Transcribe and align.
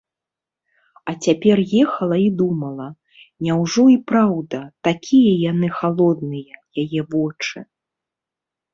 А 1.11 1.13
цяпер 1.27 1.57
ехала 1.83 2.17
і 2.21 2.29
думала: 2.39 2.87
няўжо 3.49 3.83
і 3.99 4.01
праўда- 4.15 4.59
такія 4.91 5.31
яны 5.51 5.67
халодныя, 5.79 6.55
яе 6.83 7.01
вочы? 7.17 7.57